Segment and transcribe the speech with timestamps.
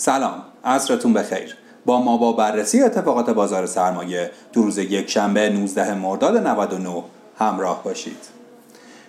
[0.00, 5.94] سلام عصرتون بخیر با ما با بررسی اتفاقات بازار سرمایه دو روز یک شنبه 19
[5.94, 7.04] مرداد 99
[7.38, 8.16] همراه باشید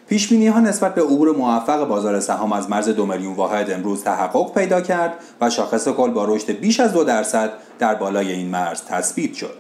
[0.08, 4.54] پیش ها نسبت به عبور موفق بازار سهام از مرز دو میلیون واحد امروز تحقق
[4.54, 8.82] پیدا کرد و شاخص کل با رشد بیش از دو درصد در بالای این مرز
[8.82, 9.58] تثبیت شد.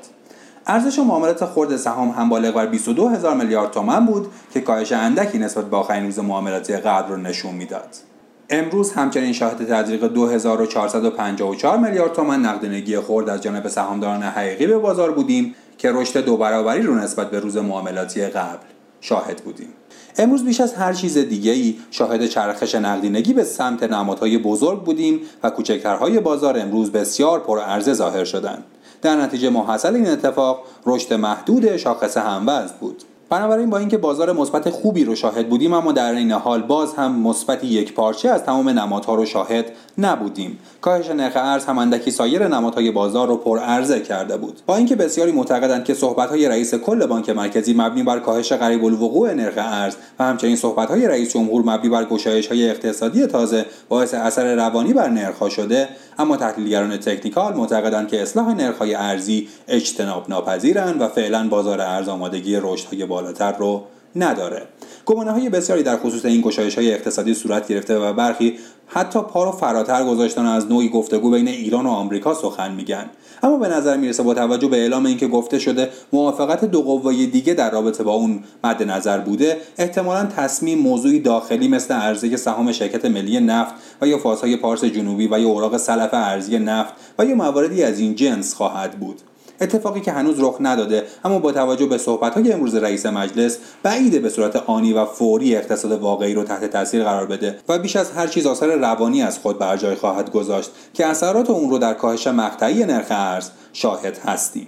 [0.68, 5.38] ارزش معاملات خرد سهام هم بالغ بر 22 هزار میلیارد تومان بود که کاهش اندکی
[5.38, 8.09] نسبت به آخرین روز معاملاتی قبل را نشون می‌داد.
[8.50, 15.12] امروز همچنین شاهد تزریق 2454 میلیارد تومان نقدینگی خرد از جانب سهامداران حقیقی به بازار
[15.12, 18.66] بودیم که رشد دو برابری رو نسبت به روز معاملاتی قبل
[19.02, 19.74] شاهد بودیم.
[20.18, 25.22] امروز بیش از هر چیز دیگه ای شاهد چرخش نقدینگی به سمت نمادهای بزرگ بودیم
[25.44, 28.64] و کوچکترهای بازار امروز بسیار پر عرضه ظاهر شدند.
[29.02, 33.04] در نتیجه محصل این اتفاق رشد محدود شاخص هموزن بود.
[33.30, 37.20] بنابراین با اینکه بازار مثبت خوبی رو شاهد بودیم اما در این حال باز هم
[37.20, 40.60] مثبتی یک پارچه از تمام نمادها رو شاهد نبودیم.
[40.82, 44.60] کاهش نرخ ارز هم اندکی سایر نمادهای بازار رو پر عرضه کرده بود.
[44.66, 49.34] با اینکه بسیاری معتقدند که صحبت‌های رئیس کل بانک مرکزی مبنی بر کاهش قریب الوقوع
[49.34, 54.94] نرخ ارز و همچنین صحبت‌های رئیس جمهور مبنی بر گشایش‌های اقتصادی تازه باعث اثر روانی
[54.94, 61.48] بر نرخ‌ها شده اما تحلیلگران تکنیکال معتقدند که اصلاح نرخ‌های ارزی اجتناب ناپذیرند و فعلا
[61.48, 63.84] بازار ارز آمادگی رشدهای بالاتر رو
[64.16, 64.64] نداره.
[65.06, 69.44] گمانه های بسیاری در خصوص این گشایش های اقتصادی صورت گرفته و برخی حتی پا
[69.44, 73.06] رو فراتر گذاشتن از نوعی گفتگو بین ایران و آمریکا سخن میگن.
[73.44, 77.54] اما به نظر می‌رسه با توجه به اعلام اینکه گفته شده موافقت دو قوه دیگه
[77.54, 83.06] در رابطه با اون مد نظر بوده احتمالا تصمیم موضوعی داخلی مثل عرضه سهام شرکت
[83.06, 87.36] ملی نفت و یا فازهای پارس جنوبی و یا اوراق سلف ارزی نفت و یا
[87.36, 89.22] مواردی از این جنس خواهد بود.
[89.62, 91.04] اتفاقی که هنوز رخ نداده.
[91.26, 95.92] اما با توجه به صحبت‌های امروز رئیس مجلس بعیده به صورت آنی و فوری اقتصاد
[95.92, 99.60] واقعی رو تحت تاثیر قرار بده و بیش از هر چیز آثار روانی از خود
[99.60, 104.68] بر جای خواهد گذاشت که اثرات اون رو در کاهش مقطعی نرخ ارز شاهد هستیم.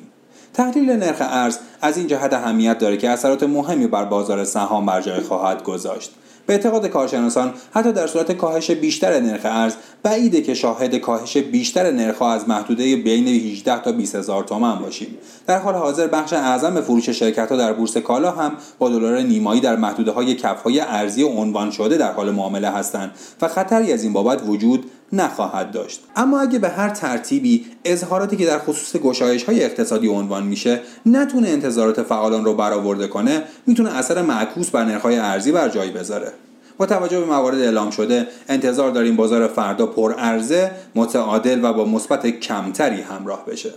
[0.53, 5.01] تحلیل نرخ ارز از این جهت اهمیت داره که اثرات مهمی بر بازار سهام بر
[5.01, 6.11] جای خواهد گذاشت.
[6.45, 9.73] به اعتقاد کارشناسان حتی در صورت کاهش بیشتر نرخ ارز
[10.03, 15.17] بعیده که شاهد کاهش بیشتر نرخها از محدوده بین 18 تا 20 هزار تومان باشیم.
[15.47, 19.61] در حال حاضر بخش اعظم فروش شرکت ها در بورس کالا هم با دلار نیمایی
[19.61, 23.11] در محدوده های کف های ارزی عنوان شده در حال معامله هستند
[23.41, 26.01] و خطری از این بابت وجود نخواهد داشت.
[26.15, 31.49] اما اگه به هر ترتیبی اظهاراتی که در خصوص گشایش های اقتصادی عنوان میشه نتونه
[31.71, 36.31] انتظارات فعالان رو برآورده کنه می‌تونه اثر معکوس بر نرخ‌های ارزی بر جای بذاره.
[36.77, 41.85] با توجه به موارد اعلام شده انتظار داریم بازار فردا پر عرضه متعادل و با
[41.85, 43.69] مثبت کمتری همراه بشه.